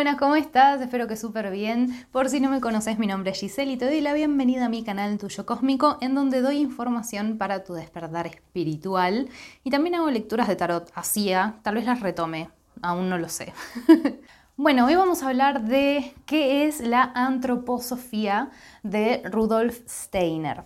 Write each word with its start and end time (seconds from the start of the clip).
buenas, 0.00 0.16
¿cómo 0.16 0.34
estás? 0.34 0.80
Espero 0.80 1.06
que 1.06 1.14
súper 1.14 1.50
bien. 1.50 2.06
Por 2.10 2.30
si 2.30 2.40
no 2.40 2.48
me 2.48 2.62
conoces, 2.62 2.98
mi 2.98 3.06
nombre 3.06 3.32
es 3.32 3.40
Giselle 3.40 3.72
y 3.72 3.76
te 3.76 3.84
doy 3.84 4.00
la 4.00 4.14
bienvenida 4.14 4.64
a 4.64 4.68
mi 4.70 4.82
canal 4.82 5.18
Tuyo 5.18 5.44
Cósmico, 5.44 5.98
en 6.00 6.14
donde 6.14 6.40
doy 6.40 6.56
información 6.56 7.36
para 7.36 7.64
tu 7.64 7.74
despertar 7.74 8.26
espiritual 8.26 9.28
y 9.62 9.68
también 9.68 9.96
hago 9.96 10.10
lecturas 10.10 10.48
de 10.48 10.56
tarot. 10.56 10.90
Hacía, 10.94 11.56
tal 11.62 11.74
vez 11.74 11.84
las 11.84 12.00
retome, 12.00 12.48
aún 12.80 13.10
no 13.10 13.18
lo 13.18 13.28
sé. 13.28 13.52
bueno, 14.56 14.86
hoy 14.86 14.94
vamos 14.94 15.22
a 15.22 15.28
hablar 15.28 15.64
de 15.64 16.14
qué 16.24 16.66
es 16.66 16.80
la 16.80 17.12
antroposofía 17.14 18.48
de 18.82 19.20
Rudolf 19.26 19.80
Steiner. 19.86 20.62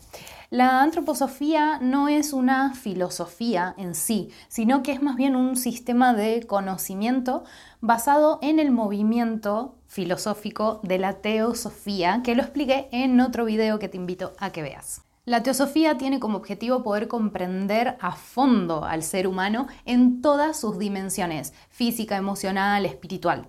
La 0.54 0.82
antroposofía 0.82 1.80
no 1.80 2.06
es 2.06 2.32
una 2.32 2.74
filosofía 2.74 3.74
en 3.76 3.96
sí, 3.96 4.30
sino 4.46 4.84
que 4.84 4.92
es 4.92 5.02
más 5.02 5.16
bien 5.16 5.34
un 5.34 5.56
sistema 5.56 6.14
de 6.14 6.46
conocimiento 6.46 7.42
basado 7.80 8.38
en 8.40 8.60
el 8.60 8.70
movimiento 8.70 9.74
filosófico 9.88 10.78
de 10.84 10.98
la 11.00 11.14
teosofía, 11.14 12.20
que 12.22 12.36
lo 12.36 12.42
expliqué 12.42 12.88
en 12.92 13.20
otro 13.20 13.44
video 13.46 13.80
que 13.80 13.88
te 13.88 13.96
invito 13.96 14.32
a 14.38 14.50
que 14.50 14.62
veas. 14.62 15.02
La 15.24 15.42
teosofía 15.42 15.98
tiene 15.98 16.20
como 16.20 16.38
objetivo 16.38 16.84
poder 16.84 17.08
comprender 17.08 17.96
a 18.00 18.12
fondo 18.12 18.84
al 18.84 19.02
ser 19.02 19.26
humano 19.26 19.66
en 19.86 20.22
todas 20.22 20.60
sus 20.60 20.78
dimensiones, 20.78 21.52
física, 21.70 22.16
emocional, 22.16 22.86
espiritual. 22.86 23.48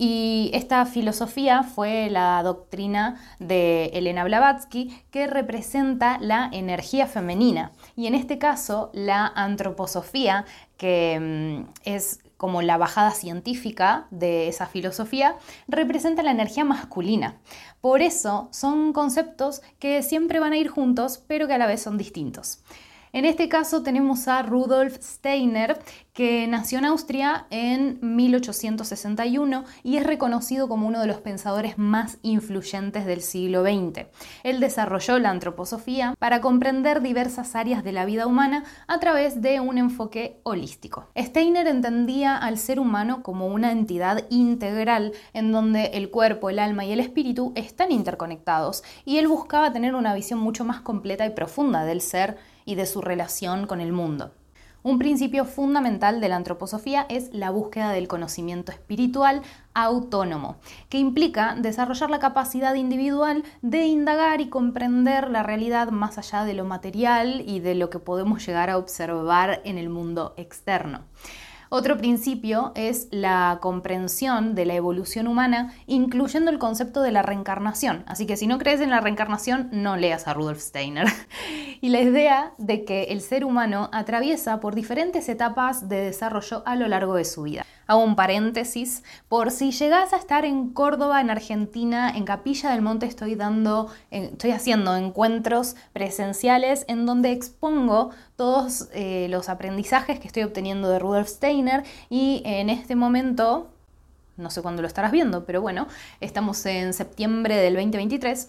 Y 0.00 0.52
esta 0.54 0.86
filosofía 0.86 1.64
fue 1.64 2.08
la 2.08 2.40
doctrina 2.44 3.20
de 3.40 3.86
Elena 3.86 4.22
Blavatsky 4.22 4.96
que 5.10 5.26
representa 5.26 6.18
la 6.20 6.48
energía 6.52 7.08
femenina. 7.08 7.72
Y 7.96 8.06
en 8.06 8.14
este 8.14 8.38
caso, 8.38 8.90
la 8.94 9.26
antroposofía, 9.26 10.44
que 10.76 11.64
mm, 11.66 11.70
es 11.84 12.20
como 12.36 12.62
la 12.62 12.76
bajada 12.76 13.10
científica 13.10 14.06
de 14.12 14.46
esa 14.46 14.66
filosofía, 14.66 15.34
representa 15.66 16.22
la 16.22 16.30
energía 16.30 16.64
masculina. 16.64 17.40
Por 17.80 18.00
eso 18.00 18.48
son 18.52 18.92
conceptos 18.92 19.62
que 19.80 20.04
siempre 20.04 20.38
van 20.38 20.52
a 20.52 20.58
ir 20.58 20.68
juntos, 20.68 21.20
pero 21.26 21.48
que 21.48 21.54
a 21.54 21.58
la 21.58 21.66
vez 21.66 21.82
son 21.82 21.98
distintos. 21.98 22.60
En 23.12 23.24
este 23.24 23.48
caso 23.48 23.82
tenemos 23.82 24.28
a 24.28 24.42
Rudolf 24.42 24.98
Steiner, 25.00 25.78
que 26.12 26.46
nació 26.46 26.78
en 26.78 26.84
Austria 26.84 27.46
en 27.48 27.98
1861 28.02 29.64
y 29.82 29.96
es 29.96 30.04
reconocido 30.04 30.68
como 30.68 30.86
uno 30.86 31.00
de 31.00 31.06
los 31.06 31.18
pensadores 31.20 31.78
más 31.78 32.18
influyentes 32.22 33.06
del 33.06 33.22
siglo 33.22 33.62
XX. 33.62 34.06
Él 34.42 34.60
desarrolló 34.60 35.18
la 35.18 35.30
antroposofía 35.30 36.14
para 36.18 36.40
comprender 36.40 37.00
diversas 37.00 37.54
áreas 37.54 37.82
de 37.82 37.92
la 37.92 38.04
vida 38.04 38.26
humana 38.26 38.64
a 38.88 38.98
través 38.98 39.40
de 39.40 39.60
un 39.60 39.78
enfoque 39.78 40.40
holístico. 40.42 41.06
Steiner 41.16 41.66
entendía 41.66 42.36
al 42.36 42.58
ser 42.58 42.78
humano 42.78 43.22
como 43.22 43.46
una 43.46 43.72
entidad 43.72 44.24
integral 44.28 45.12
en 45.32 45.52
donde 45.52 45.86
el 45.94 46.10
cuerpo, 46.10 46.50
el 46.50 46.58
alma 46.58 46.84
y 46.84 46.92
el 46.92 47.00
espíritu 47.00 47.52
están 47.54 47.90
interconectados 47.90 48.82
y 49.04 49.18
él 49.18 49.28
buscaba 49.28 49.72
tener 49.72 49.94
una 49.94 50.14
visión 50.14 50.40
mucho 50.40 50.64
más 50.64 50.80
completa 50.80 51.24
y 51.24 51.30
profunda 51.30 51.84
del 51.84 52.00
ser 52.00 52.36
y 52.68 52.74
de 52.74 52.84
su 52.84 53.00
relación 53.00 53.66
con 53.66 53.80
el 53.80 53.92
mundo. 53.92 54.30
Un 54.82 54.98
principio 54.98 55.46
fundamental 55.46 56.20
de 56.20 56.28
la 56.28 56.36
antroposofía 56.36 57.06
es 57.08 57.32
la 57.32 57.48
búsqueda 57.48 57.92
del 57.92 58.08
conocimiento 58.08 58.72
espiritual 58.72 59.40
autónomo, 59.72 60.56
que 60.90 60.98
implica 60.98 61.56
desarrollar 61.58 62.10
la 62.10 62.18
capacidad 62.18 62.74
individual 62.74 63.42
de 63.62 63.86
indagar 63.86 64.42
y 64.42 64.50
comprender 64.50 65.30
la 65.30 65.42
realidad 65.42 65.88
más 65.92 66.18
allá 66.18 66.44
de 66.44 66.52
lo 66.52 66.66
material 66.66 67.42
y 67.46 67.60
de 67.60 67.74
lo 67.74 67.88
que 67.88 68.00
podemos 68.00 68.46
llegar 68.46 68.68
a 68.68 68.76
observar 68.76 69.62
en 69.64 69.78
el 69.78 69.88
mundo 69.88 70.34
externo. 70.36 71.00
Otro 71.70 71.98
principio 71.98 72.72
es 72.74 73.08
la 73.10 73.58
comprensión 73.60 74.54
de 74.54 74.64
la 74.64 74.74
evolución 74.74 75.26
humana, 75.26 75.74
incluyendo 75.86 76.50
el 76.50 76.58
concepto 76.58 77.02
de 77.02 77.12
la 77.12 77.22
reencarnación. 77.22 78.04
Así 78.06 78.26
que 78.26 78.36
si 78.36 78.46
no 78.46 78.58
crees 78.58 78.80
en 78.80 78.90
la 78.90 79.00
reencarnación, 79.00 79.68
no 79.70 79.96
leas 79.96 80.26
a 80.26 80.34
Rudolf 80.34 80.60
Steiner. 80.60 81.06
y 81.80 81.90
la 81.90 82.00
idea 82.00 82.54
de 82.56 82.84
que 82.84 83.04
el 83.04 83.20
ser 83.20 83.44
humano 83.44 83.90
atraviesa 83.92 84.60
por 84.60 84.74
diferentes 84.74 85.28
etapas 85.28 85.88
de 85.88 85.96
desarrollo 85.96 86.62
a 86.64 86.74
lo 86.76 86.88
largo 86.88 87.14
de 87.14 87.24
su 87.24 87.42
vida. 87.42 87.66
Hago 87.88 88.04
un 88.04 88.16
paréntesis, 88.16 89.02
por 89.30 89.50
si 89.50 89.72
llegas 89.72 90.12
a 90.12 90.18
estar 90.18 90.44
en 90.44 90.68
Córdoba, 90.74 91.22
en 91.22 91.30
Argentina, 91.30 92.12
en 92.14 92.26
Capilla 92.26 92.70
del 92.70 92.82
Monte 92.82 93.06
estoy 93.06 93.34
dando, 93.34 93.90
estoy 94.10 94.50
haciendo 94.50 94.94
encuentros 94.94 95.74
presenciales 95.94 96.84
en 96.88 97.06
donde 97.06 97.32
expongo 97.32 98.10
todos 98.36 98.90
eh, 98.92 99.28
los 99.30 99.48
aprendizajes 99.48 100.20
que 100.20 100.26
estoy 100.26 100.42
obteniendo 100.42 100.90
de 100.90 100.98
Rudolf 100.98 101.28
Steiner 101.28 101.82
y 102.10 102.42
en 102.44 102.68
este 102.68 102.94
momento, 102.94 103.70
no 104.36 104.50
sé 104.50 104.60
cuándo 104.60 104.82
lo 104.82 104.88
estarás 104.88 105.10
viendo, 105.10 105.46
pero 105.46 105.62
bueno, 105.62 105.88
estamos 106.20 106.66
en 106.66 106.92
septiembre 106.92 107.56
del 107.56 107.72
2023, 107.72 108.48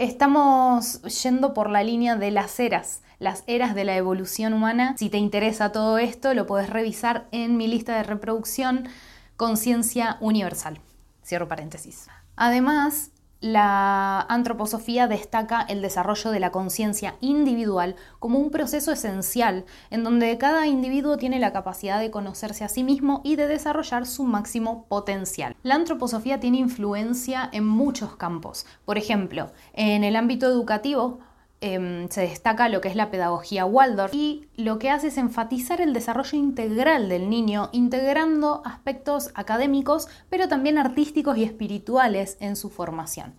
estamos 0.00 1.02
yendo 1.22 1.52
por 1.52 1.68
la 1.68 1.84
línea 1.84 2.16
de 2.16 2.30
las 2.30 2.58
eras, 2.58 3.02
las 3.18 3.44
eras 3.46 3.74
de 3.74 3.84
la 3.84 3.96
evolución 3.96 4.54
humana. 4.54 4.94
Si 4.98 5.10
te 5.10 5.18
interesa 5.18 5.72
todo 5.72 5.98
esto, 5.98 6.32
lo 6.32 6.46
puedes 6.46 6.70
revisar 6.70 7.28
en 7.32 7.58
mi 7.58 7.68
lista 7.68 7.96
de 7.96 8.02
reproducción 8.04 8.88
Conciencia 9.36 10.16
Universal. 10.20 10.80
Cierro 11.22 11.48
paréntesis. 11.48 12.06
Además, 12.34 13.10
la 13.40 14.20
antroposofía 14.28 15.08
destaca 15.08 15.62
el 15.62 15.80
desarrollo 15.80 16.30
de 16.30 16.40
la 16.40 16.50
conciencia 16.50 17.16
individual 17.20 17.96
como 18.18 18.38
un 18.38 18.50
proceso 18.50 18.92
esencial 18.92 19.64
en 19.90 20.04
donde 20.04 20.36
cada 20.36 20.66
individuo 20.66 21.16
tiene 21.16 21.38
la 21.38 21.52
capacidad 21.52 22.00
de 22.00 22.10
conocerse 22.10 22.64
a 22.64 22.68
sí 22.68 22.84
mismo 22.84 23.22
y 23.24 23.36
de 23.36 23.48
desarrollar 23.48 24.06
su 24.06 24.24
máximo 24.24 24.84
potencial. 24.88 25.56
La 25.62 25.74
antroposofía 25.74 26.38
tiene 26.38 26.58
influencia 26.58 27.48
en 27.52 27.66
muchos 27.66 28.16
campos. 28.16 28.66
Por 28.84 28.98
ejemplo, 28.98 29.50
en 29.72 30.04
el 30.04 30.16
ámbito 30.16 30.46
educativo, 30.46 31.20
Em, 31.62 32.08
se 32.08 32.22
destaca 32.22 32.70
lo 32.70 32.80
que 32.80 32.88
es 32.88 32.96
la 32.96 33.10
pedagogía 33.10 33.66
Waldorf 33.66 34.14
y 34.14 34.48
lo 34.56 34.78
que 34.78 34.88
hace 34.88 35.08
es 35.08 35.18
enfatizar 35.18 35.82
el 35.82 35.92
desarrollo 35.92 36.38
integral 36.38 37.10
del 37.10 37.28
niño, 37.28 37.68
integrando 37.72 38.62
aspectos 38.64 39.30
académicos, 39.34 40.08
pero 40.30 40.48
también 40.48 40.78
artísticos 40.78 41.36
y 41.36 41.44
espirituales 41.44 42.38
en 42.40 42.56
su 42.56 42.70
formación. 42.70 43.34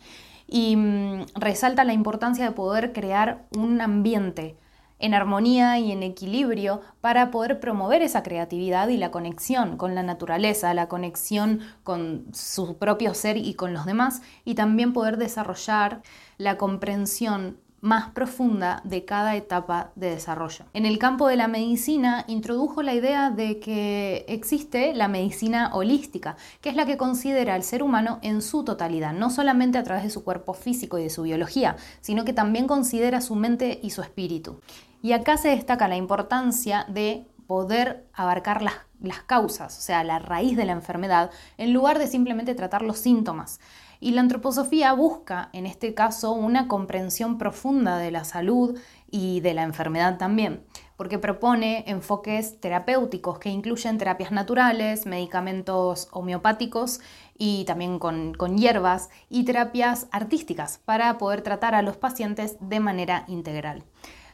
Y 0.48 0.76
mm, 0.76 1.26
resalta 1.34 1.84
la 1.84 1.94
importancia 1.94 2.46
de 2.46 2.52
poder 2.52 2.94
crear 2.94 3.48
un 3.58 3.82
ambiente 3.82 4.56
en 5.00 5.16
armonía 5.16 5.80
y 5.80 5.92
en 5.92 6.04
equilibrio 6.04 6.82
para 7.02 7.32
poder 7.32 7.60
promover 7.60 8.04
esa 8.04 8.22
creatividad 8.22 8.88
y 8.90 8.98
la 8.98 9.10
conexión 9.10 9.78
con 9.78 9.96
la 9.96 10.04
naturaleza, 10.04 10.76
la 10.76 10.88
conexión 10.88 11.62
con 11.84 12.26
su 12.34 12.78
propio 12.78 13.16
ser 13.16 13.38
y 13.38 13.56
con 13.56 13.74
los 13.74 13.86
demás, 13.86 14.22
y 14.46 14.54
también 14.54 14.94
poder 14.94 15.18
desarrollar 15.18 16.04
la 16.38 16.58
comprensión 16.58 17.58
más 17.82 18.12
profunda 18.12 18.82
de 18.84 19.06
cada 19.06 19.36
etapa 19.36 19.92
de 19.96 20.12
desarrollo. 20.12 20.66
En 20.74 20.86
el 20.86 21.00
campo 21.00 21.28
de 21.28 21.36
la 21.36 21.48
medicina 21.48 22.26
introdujo 22.28 22.84
la 22.84 22.94
idea 22.94 23.32
de 23.32 23.60
que 23.60 24.24
existe 24.28 24.94
la 24.94 25.08
medicina 25.08 25.72
holística, 25.74 26.38
que 26.62 26.70
es 26.70 26.76
la 26.76 26.86
que 26.86 26.98
considera 26.98 27.56
al 27.56 27.64
ser 27.64 27.84
humano 27.84 28.20
en 28.22 28.42
su 28.42 28.64
totalidad, 28.64 29.14
no 29.14 29.30
solamente 29.30 29.78
a 29.78 29.84
través 29.84 30.04
de 30.04 30.10
su 30.10 30.24
cuerpo 30.24 30.54
físico 30.54 31.00
y 31.00 31.04
de 31.04 31.10
su 31.10 31.24
biología, 31.24 31.76
sino 32.02 32.24
que 32.24 32.34
también 32.34 32.68
considera 32.68 33.20
su 33.20 33.36
mente 33.36 33.80
y 33.82 33.90
su 33.90 34.02
espíritu. 34.02 34.60
Y 35.04 35.14
acá 35.14 35.38
se 35.38 35.50
destaca 35.50 35.88
la 35.88 35.98
importancia 35.98 36.86
de 36.88 37.26
poder 37.52 38.08
abarcar 38.14 38.62
las, 38.62 38.76
las 39.02 39.24
causas, 39.24 39.78
o 39.78 39.82
sea, 39.82 40.06
la 40.06 40.20
raíz 40.20 40.56
de 40.56 40.64
la 40.64 40.72
enfermedad, 40.72 41.32
en 41.58 41.74
lugar 41.74 42.00
de 42.00 42.08
simplemente 42.08 42.56
tratar 42.56 42.82
los 42.82 43.00
síntomas. 43.00 43.60
Y 44.00 44.12
la 44.12 44.22
antroposofía 44.22 44.94
busca, 44.94 45.50
en 45.52 45.66
este 45.66 45.94
caso, 45.94 46.32
una 46.32 46.70
comprensión 46.70 47.38
profunda 47.38 47.98
de 47.98 48.10
la 48.10 48.24
salud 48.24 48.80
y 49.12 49.42
de 49.42 49.54
la 49.54 49.64
enfermedad 49.64 50.18
también, 50.18 50.64
porque 50.96 51.20
propone 51.20 51.84
enfoques 51.88 52.62
terapéuticos 52.62 53.38
que 53.38 53.50
incluyen 53.50 53.98
terapias 53.98 54.32
naturales, 54.32 55.06
medicamentos 55.06 56.08
homeopáticos 56.14 57.02
y 57.38 57.66
también 57.66 58.00
con, 58.00 58.34
con 58.34 58.58
hierbas 58.58 59.10
y 59.28 59.44
terapias 59.44 60.08
artísticas 60.14 60.78
para 60.86 61.18
poder 61.18 61.42
tratar 61.42 61.76
a 61.76 61.82
los 61.82 61.98
pacientes 61.98 62.56
de 62.62 62.80
manera 62.80 63.26
integral. 63.28 63.84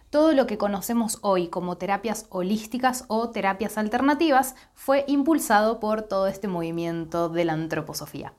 Todo 0.09 0.33
lo 0.33 0.48
que 0.48 0.57
conocemos 0.57 1.19
hoy 1.21 1.48
como 1.48 1.77
terapias 1.77 2.27
holísticas 2.30 3.06
o 3.07 3.30
terapias 3.30 3.77
alternativas 3.77 4.56
fue 4.74 5.04
impulsado 5.07 5.80
por 5.80 6.04
todo 6.04 6.27
este 6.27 6.48
movimiento 6.48 7.30
de 7.30 7.45
la 7.45 7.54
antroposofía. 7.54 8.33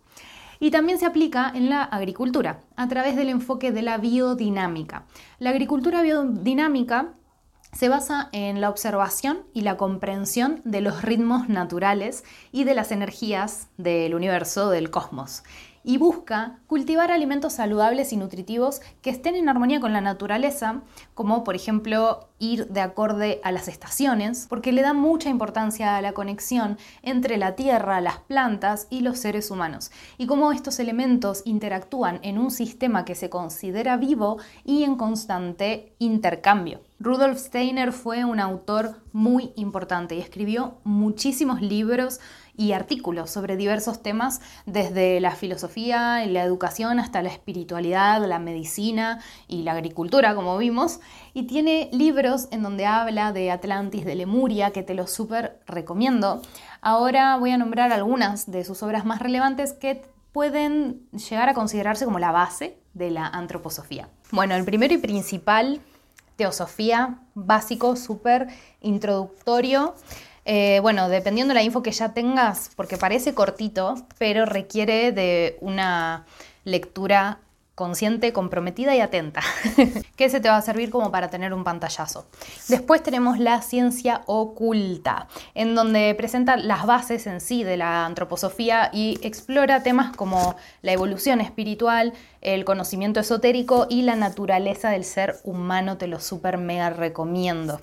Y 0.61 0.71
también 0.71 0.99
se 0.99 1.07
aplica 1.07 1.53
en 1.55 1.71
la 1.71 1.83
agricultura, 1.85 2.63
a 2.75 2.89
través 2.89 3.17
del 3.17 3.29
enfoque 3.29 3.71
de 3.71 3.83
la 3.83 3.99
biodinámica. 3.99 5.05
La 5.39 5.51
agricultura 5.51 6.03
biodinámica 6.03 7.15
se 7.73 7.89
basa 7.89 8.29
en 8.33 8.61
la 8.61 8.71
observación 8.71 9.45
y 9.53 9.61
la 9.61 9.77
comprensión 9.77 10.63
de 10.65 10.81
los 10.81 11.03
ritmos 11.03 11.49
naturales 11.49 12.25
y 12.51 12.65
de 12.65 12.75
las 12.75 12.91
energías 12.91 13.69
del 13.77 14.15
universo, 14.15 14.71
del 14.71 14.91
cosmos 14.91 15.45
y 15.85 15.99
busca 15.99 16.59
cultivar 16.67 17.11
alimentos 17.11 17.55
saludables 17.55 18.13
y 18.13 18.17
nutritivos 18.17 18.81
que 19.03 19.11
estén 19.11 19.35
en 19.35 19.49
armonía 19.49 19.81
con 19.81 19.93
la 19.93 20.01
naturaleza, 20.01 20.83
como 21.15 21.45
por 21.45 21.55
ejemplo 21.55 22.29
ir 22.39 22.69
de 22.69 22.81
acorde 22.81 23.41
a 23.43 23.53
las 23.53 23.69
estaciones, 23.69 24.47
porque 24.49 24.73
le 24.73 24.83
da 24.83 24.93
mucha 24.93 25.29
importancia 25.29 25.97
a 25.97 26.03
la 26.03 26.13
conexión 26.13 26.79
entre 27.03 27.37
la 27.37 27.55
tierra, 27.57 28.01
las 28.01 28.19
plantas 28.19 28.87
y 28.91 29.01
los 29.01 29.19
seres 29.19 29.51
humanos, 29.51 29.91
y 30.17 30.27
cómo 30.27 30.53
estos 30.53 30.79
elementos 30.79 31.43
interactúan 31.45 32.21
en 32.23 32.39
un 32.39 32.51
sistema 32.51 33.05
que 33.05 33.15
se 33.15 33.31
considera 33.31 33.97
vivo 33.97 34.39
y 34.65 34.85
en 34.85 34.97
constante 34.97 35.95
intercambio. 35.99 36.88
Rudolf 37.01 37.39
Steiner 37.39 37.93
fue 37.93 38.25
un 38.25 38.41
autor 38.41 39.01
muy 39.13 39.53
importante 39.55 40.17
y 40.17 40.21
escribió 40.21 40.79
muchísimos 40.83 41.61
libros 41.61 42.19
y 42.57 42.73
artículos 42.73 43.31
sobre 43.31 43.57
diversos 43.57 44.03
temas, 44.03 44.41
desde 44.67 45.21
la 45.21 45.31
filosofía 45.31 46.25
y 46.25 46.31
la 46.31 46.43
educación 46.43 46.99
hasta 46.99 47.23
la 47.23 47.29
espiritualidad, 47.29 48.27
la 48.27 48.41
medicina 48.41 49.21
y 49.47 49.63
la 49.63 49.73
agricultura, 49.73 50.35
como 50.35 50.59
vimos. 50.59 50.99
Y 51.35 51.45
tiene 51.45 51.89
libros 51.93 52.49
en 52.51 52.65
donde 52.65 52.87
habla 52.87 53.33
de 53.33 53.53
Atlantis, 53.53 54.05
de 54.05 54.17
Lemuria, 54.17 54.73
que 54.73 54.83
te 54.83 54.95
los 54.95 55.13
súper 55.13 55.61
recomiendo. 55.69 56.43
Ahora 56.81 57.37
voy 57.37 57.53
a 57.53 57.59
nombrar 57.59 57.93
algunas 57.93 58.51
de 58.51 58.65
sus 58.65 58.83
obras 58.83 59.05
más 59.05 59.21
relevantes 59.21 59.73
que 59.73 60.03
pueden 60.33 61.09
llegar 61.13 61.49
a 61.49 61.55
considerarse 61.55 62.05
como 62.05 62.19
la 62.19 62.33
base 62.33 62.81
de 62.93 63.13
la 63.13 63.29
antroposofía. 63.29 64.09
Bueno, 64.33 64.57
el 64.57 64.65
primero 64.65 64.95
y 64.95 64.99
principal, 64.99 65.81
Teosofía, 66.39 67.19
básico, 67.35 67.97
súper 67.97 68.47
introductorio. 68.81 69.97
Eh, 70.45 70.79
bueno, 70.81 71.09
dependiendo 71.09 71.53
de 71.53 71.57
la 71.57 71.65
info 71.65 71.83
que 71.83 71.91
ya 71.91 72.15
tengas, 72.15 72.71
porque 72.77 72.97
parece 72.97 73.35
cortito, 73.35 73.97
pero 74.19 74.47
requiere 74.47 75.11
de 75.11 75.59
una 75.61 76.27
lectura 76.63 77.41
consciente, 77.79 78.33
comprometida 78.33 78.97
y 78.97 79.01
atenta, 79.01 79.41
que 80.17 80.29
se 80.29 80.41
te 80.41 80.49
va 80.49 80.57
a 80.57 80.63
servir 80.63 80.91
como 80.91 81.13
para 81.13 81.31
tener 81.31 81.55
un 81.55 81.63
pantallazo. 81.63 82.27
Después 82.67 83.05
tenemos 83.05 83.39
la 83.39 83.63
ciencia 83.63 84.23
oculta, 84.27 85.29
en 85.55 85.77
donde 85.77 86.13
presenta 86.17 86.57
las 86.57 86.87
bases 86.87 87.29
en 87.29 87.41
sí 87.41 87.63
de 87.63 87.77
la 87.77 88.05
antroposofía 88.05 88.91
y 88.93 89.21
explora 89.23 89.85
temas 89.85 90.17
como 90.17 90.57
la 90.83 90.91
evolución 90.91 91.41
espiritual, 91.41 92.15
el 92.41 92.65
conocimiento 92.65 93.21
esotérico 93.21 93.87
y 93.89 94.03
la 94.03 94.17
naturaleza 94.17 94.91
del 94.91 95.05
ser 95.05 95.37
humano. 95.45 95.99
Te 95.99 96.09
lo 96.09 96.19
super 96.19 96.59
mega 96.59 96.91
recomiendo. 96.91 97.81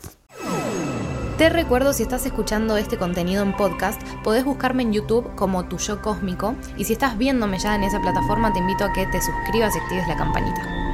Te 1.37 1.49
recuerdo 1.49 1.91
si 1.91 2.03
estás 2.03 2.25
escuchando 2.25 2.77
este 2.77 2.97
contenido 2.97 3.43
en 3.43 3.51
podcast, 3.57 4.01
podés 4.23 4.45
buscarme 4.45 4.83
en 4.83 4.93
YouTube 4.93 5.35
como 5.35 5.65
Tu 5.65 5.77
Yo 5.77 6.01
Cósmico 6.01 6.55
y 6.77 6.85
si 6.85 6.93
estás 6.93 7.17
viéndome 7.17 7.59
ya 7.59 7.75
en 7.75 7.83
esa 7.83 7.99
plataforma 7.99 8.53
te 8.53 8.59
invito 8.59 8.85
a 8.85 8.93
que 8.93 9.05
te 9.07 9.19
suscribas 9.21 9.75
y 9.75 9.79
actives 9.79 10.07
la 10.07 10.15
campanita. 10.15 10.84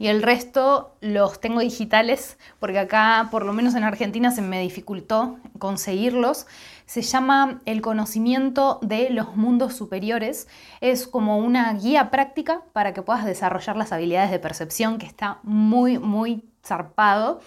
Y 0.00 0.08
el 0.08 0.22
resto 0.22 0.96
los 1.02 1.40
tengo 1.40 1.60
digitales 1.60 2.38
porque 2.58 2.78
acá, 2.78 3.28
por 3.30 3.44
lo 3.44 3.52
menos 3.52 3.74
en 3.74 3.84
Argentina, 3.84 4.30
se 4.30 4.40
me 4.40 4.60
dificultó 4.60 5.36
conseguirlos 5.58 6.46
se 6.90 7.02
llama 7.02 7.60
El 7.66 7.82
conocimiento 7.82 8.80
de 8.82 9.10
los 9.10 9.36
mundos 9.36 9.74
superiores. 9.76 10.48
Es 10.80 11.06
como 11.06 11.38
una 11.38 11.72
guía 11.74 12.10
práctica 12.10 12.62
para 12.72 12.92
que 12.92 13.00
puedas 13.00 13.24
desarrollar 13.24 13.76
las 13.76 13.92
habilidades 13.92 14.32
de 14.32 14.40
percepción 14.40 14.98
que 14.98 15.06
está 15.06 15.38
muy, 15.44 15.98
muy 16.00 16.42
zarpado. 16.66 17.42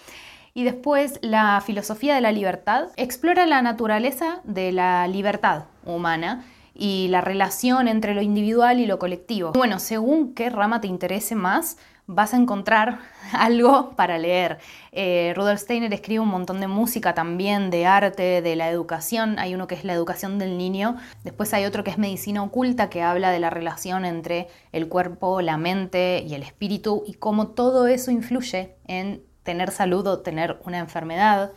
Y 0.54 0.64
después 0.64 1.18
la 1.20 1.60
filosofía 1.60 2.14
de 2.14 2.22
la 2.22 2.32
libertad 2.32 2.88
explora 2.96 3.44
la 3.44 3.60
naturaleza 3.60 4.40
de 4.44 4.72
la 4.72 5.06
libertad 5.08 5.64
humana 5.84 6.46
y 6.74 7.08
la 7.08 7.20
relación 7.20 7.86
entre 7.86 8.14
lo 8.14 8.22
individual 8.22 8.80
y 8.80 8.86
lo 8.86 8.98
colectivo. 8.98 9.52
Bueno, 9.52 9.78
según 9.78 10.34
qué 10.34 10.48
rama 10.48 10.80
te 10.80 10.88
interese 10.88 11.34
más, 11.34 11.76
vas 12.06 12.34
a 12.34 12.36
encontrar 12.36 12.98
algo 13.32 13.90
para 13.96 14.18
leer. 14.18 14.58
Eh, 14.92 15.32
Rudolf 15.36 15.60
Steiner 15.60 15.92
escribe 15.92 16.20
un 16.20 16.28
montón 16.28 16.60
de 16.60 16.68
música 16.68 17.14
también, 17.14 17.70
de 17.70 17.86
arte, 17.86 18.42
de 18.42 18.56
la 18.56 18.68
educación. 18.70 19.38
Hay 19.38 19.54
uno 19.54 19.66
que 19.66 19.74
es 19.74 19.84
la 19.84 19.92
educación 19.92 20.38
del 20.38 20.58
niño. 20.58 20.96
Después 21.22 21.52
hay 21.54 21.64
otro 21.64 21.84
que 21.84 21.90
es 21.90 21.98
medicina 21.98 22.42
oculta, 22.42 22.90
que 22.90 23.02
habla 23.02 23.30
de 23.30 23.40
la 23.40 23.50
relación 23.50 24.04
entre 24.04 24.48
el 24.72 24.88
cuerpo, 24.88 25.40
la 25.40 25.56
mente 25.56 26.24
y 26.26 26.34
el 26.34 26.42
espíritu 26.42 27.02
y 27.06 27.14
cómo 27.14 27.48
todo 27.48 27.86
eso 27.86 28.10
influye 28.10 28.76
en 28.86 29.22
tener 29.42 29.70
salud 29.70 30.06
o 30.06 30.20
tener 30.20 30.60
una 30.64 30.78
enfermedad. 30.78 31.52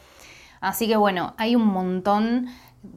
Así 0.60 0.88
que 0.88 0.98
bueno, 0.98 1.34
hay 1.38 1.56
un 1.56 1.66
montón 1.66 2.48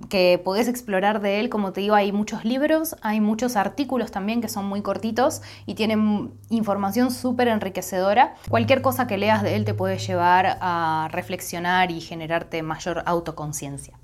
que 0.08 0.40
podés 0.42 0.68
explorar 0.68 1.20
de 1.20 1.40
él. 1.40 1.48
Como 1.48 1.72
te 1.72 1.80
digo, 1.80 1.94
hay 1.94 2.12
muchos 2.12 2.44
libros, 2.44 2.96
hay 3.02 3.20
muchos 3.20 3.56
artículos 3.56 4.10
también 4.10 4.40
que 4.40 4.48
son 4.48 4.66
muy 4.66 4.82
cortitos 4.82 5.42
y 5.66 5.74
tienen 5.74 6.32
información 6.50 7.10
súper 7.10 7.48
enriquecedora. 7.48 8.34
Cualquier 8.48 8.82
cosa 8.82 9.06
que 9.06 9.18
leas 9.18 9.42
de 9.42 9.56
él 9.56 9.64
te 9.64 9.74
puede 9.74 9.98
llevar 9.98 10.58
a 10.60 11.08
reflexionar 11.12 11.90
y 11.90 12.00
generarte 12.00 12.62
mayor 12.62 13.02
autoconciencia. 13.06 13.94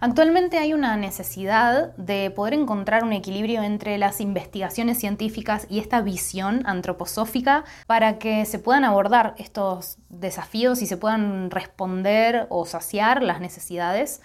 Actualmente 0.00 0.58
hay 0.58 0.74
una 0.74 0.96
necesidad 0.96 1.96
de 1.96 2.30
poder 2.30 2.54
encontrar 2.54 3.02
un 3.02 3.12
equilibrio 3.12 3.64
entre 3.64 3.98
las 3.98 4.20
investigaciones 4.20 4.98
científicas 4.98 5.66
y 5.68 5.80
esta 5.80 6.00
visión 6.02 6.62
antroposófica 6.66 7.64
para 7.88 8.18
que 8.18 8.44
se 8.44 8.60
puedan 8.60 8.84
abordar 8.84 9.34
estos 9.38 9.98
desafíos 10.08 10.82
y 10.82 10.86
se 10.86 10.96
puedan 10.96 11.50
responder 11.50 12.46
o 12.48 12.64
saciar 12.64 13.24
las 13.24 13.40
necesidades 13.40 14.20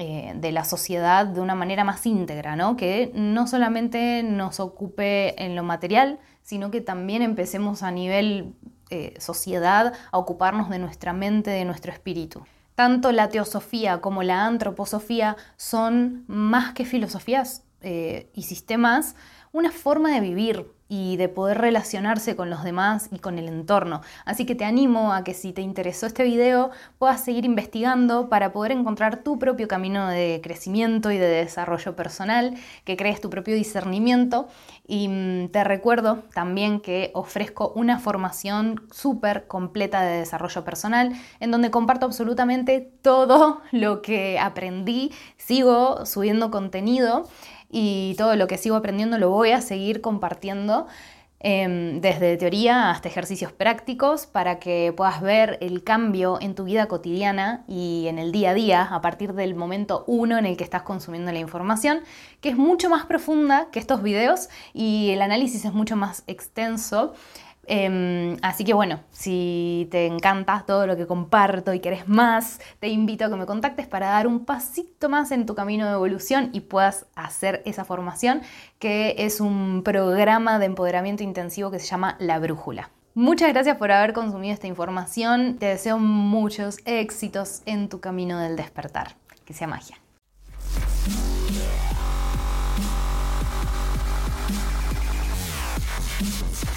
eh, 0.00 0.32
de 0.36 0.52
la 0.52 0.64
sociedad 0.64 1.26
de 1.26 1.40
una 1.40 1.56
manera 1.56 1.82
más 1.82 2.06
íntegra, 2.06 2.54
¿no? 2.54 2.76
que 2.76 3.10
no 3.14 3.48
solamente 3.48 4.22
nos 4.22 4.60
ocupe 4.60 5.42
en 5.44 5.56
lo 5.56 5.64
material, 5.64 6.20
sino 6.42 6.70
que 6.70 6.80
también 6.80 7.20
empecemos 7.20 7.82
a 7.82 7.90
nivel 7.90 8.54
eh, 8.90 9.14
sociedad 9.18 9.92
a 10.12 10.18
ocuparnos 10.18 10.70
de 10.70 10.78
nuestra 10.78 11.12
mente, 11.12 11.50
de 11.50 11.64
nuestro 11.64 11.90
espíritu. 11.90 12.44
Tanto 12.76 13.10
la 13.10 13.28
teosofía 13.28 14.00
como 14.00 14.22
la 14.22 14.46
antroposofía 14.46 15.36
son 15.56 16.22
más 16.28 16.74
que 16.74 16.84
filosofías 16.84 17.64
eh, 17.80 18.30
y 18.34 18.44
sistemas, 18.44 19.16
una 19.52 19.72
forma 19.72 20.10
de 20.10 20.20
vivir, 20.20 20.66
y 20.88 21.16
de 21.16 21.28
poder 21.28 21.58
relacionarse 21.58 22.34
con 22.34 22.48
los 22.48 22.64
demás 22.64 23.08
y 23.12 23.18
con 23.18 23.38
el 23.38 23.48
entorno. 23.48 24.00
Así 24.24 24.46
que 24.46 24.54
te 24.54 24.64
animo 24.64 25.12
a 25.12 25.22
que 25.22 25.34
si 25.34 25.52
te 25.52 25.60
interesó 25.60 26.06
este 26.06 26.24
video 26.24 26.70
puedas 26.98 27.22
seguir 27.22 27.44
investigando 27.44 28.28
para 28.28 28.52
poder 28.52 28.72
encontrar 28.72 29.22
tu 29.22 29.38
propio 29.38 29.68
camino 29.68 30.08
de 30.08 30.40
crecimiento 30.42 31.10
y 31.10 31.18
de 31.18 31.28
desarrollo 31.28 31.94
personal, 31.94 32.54
que 32.84 32.96
crees 32.96 33.20
tu 33.20 33.28
propio 33.28 33.54
discernimiento 33.54 34.48
y 34.86 35.08
mm, 35.08 35.48
te 35.48 35.62
recuerdo 35.62 36.22
también 36.32 36.80
que 36.80 37.10
ofrezco 37.14 37.72
una 37.74 37.98
formación 37.98 38.86
súper 38.90 39.46
completa 39.46 40.00
de 40.00 40.18
desarrollo 40.18 40.64
personal 40.64 41.12
en 41.40 41.50
donde 41.50 41.70
comparto 41.70 42.06
absolutamente 42.06 42.80
todo 43.02 43.60
lo 43.72 44.00
que 44.00 44.38
aprendí, 44.38 45.12
sigo 45.36 46.06
subiendo 46.06 46.50
contenido 46.50 47.28
y 47.70 48.14
todo 48.16 48.36
lo 48.36 48.46
que 48.46 48.58
sigo 48.58 48.76
aprendiendo 48.76 49.18
lo 49.18 49.30
voy 49.30 49.50
a 49.50 49.60
seguir 49.60 50.00
compartiendo 50.00 50.86
em, 51.40 52.00
desde 52.00 52.36
teoría 52.36 52.90
hasta 52.90 53.08
ejercicios 53.08 53.52
prácticos 53.52 54.26
para 54.26 54.58
que 54.58 54.92
puedas 54.96 55.20
ver 55.20 55.58
el 55.60 55.84
cambio 55.84 56.38
en 56.40 56.54
tu 56.54 56.64
vida 56.64 56.86
cotidiana 56.86 57.64
y 57.68 58.06
en 58.08 58.18
el 58.18 58.32
día 58.32 58.50
a 58.50 58.54
día 58.54 58.82
a 58.82 59.00
partir 59.00 59.34
del 59.34 59.54
momento 59.54 60.04
uno 60.06 60.36
en 60.38 60.46
el 60.46 60.56
que 60.56 60.64
estás 60.64 60.82
consumiendo 60.82 61.30
la 61.30 61.38
información, 61.38 62.00
que 62.40 62.48
es 62.48 62.56
mucho 62.56 62.90
más 62.90 63.06
profunda 63.06 63.68
que 63.70 63.78
estos 63.78 64.02
videos 64.02 64.48
y 64.72 65.10
el 65.10 65.22
análisis 65.22 65.64
es 65.64 65.72
mucho 65.72 65.94
más 65.94 66.24
extenso. 66.26 67.14
Em, 67.70 68.38
así 68.40 68.64
que 68.64 68.72
bueno, 68.72 69.00
si 69.10 69.88
te 69.90 70.06
encanta 70.06 70.64
todo 70.66 70.86
lo 70.86 70.96
que 70.96 71.06
comparto 71.06 71.74
y 71.74 71.80
querés 71.80 72.08
más, 72.08 72.60
te 72.80 72.88
invito 72.88 73.26
a 73.26 73.28
que 73.28 73.36
me 73.36 73.44
contactes 73.44 73.86
para 73.86 74.08
dar 74.08 74.26
un 74.26 74.46
pasito 74.46 75.10
más 75.10 75.30
en 75.32 75.44
tu 75.44 75.54
camino 75.54 75.86
de 75.86 75.92
evolución 75.92 76.48
y 76.54 76.60
puedas 76.60 77.04
hacer 77.14 77.62
esa 77.66 77.84
formación, 77.84 78.40
que 78.78 79.16
es 79.18 79.42
un 79.42 79.82
programa 79.84 80.58
de 80.58 80.64
empoderamiento 80.64 81.22
intensivo 81.22 81.70
que 81.70 81.78
se 81.78 81.86
llama 81.86 82.16
La 82.18 82.38
Brújula. 82.38 82.90
Muchas 83.14 83.52
gracias 83.52 83.76
por 83.76 83.92
haber 83.92 84.14
consumido 84.14 84.54
esta 84.54 84.66
información. 84.66 85.58
Te 85.58 85.66
deseo 85.66 85.98
muchos 85.98 86.78
éxitos 86.86 87.62
en 87.66 87.90
tu 87.90 88.00
camino 88.00 88.38
del 88.38 88.56
despertar. 88.56 89.16
Que 89.44 89.52
sea 89.52 89.66
magia. 89.66 89.98
Yeah! 96.20 96.68